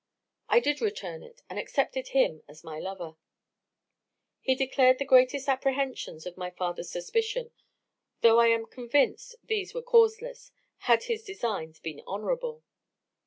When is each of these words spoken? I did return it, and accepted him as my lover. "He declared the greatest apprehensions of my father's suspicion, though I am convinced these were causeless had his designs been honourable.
I 0.49 0.59
did 0.59 0.81
return 0.81 1.21
it, 1.21 1.43
and 1.47 1.59
accepted 1.59 2.07
him 2.07 2.41
as 2.47 2.63
my 2.63 2.79
lover. 2.79 3.17
"He 4.39 4.55
declared 4.55 4.97
the 4.97 5.05
greatest 5.05 5.47
apprehensions 5.47 6.25
of 6.25 6.37
my 6.37 6.49
father's 6.49 6.89
suspicion, 6.89 7.51
though 8.21 8.39
I 8.39 8.47
am 8.47 8.65
convinced 8.65 9.35
these 9.43 9.75
were 9.75 9.83
causeless 9.83 10.51
had 10.89 11.03
his 11.03 11.23
designs 11.23 11.79
been 11.79 11.99
honourable. 12.07 12.63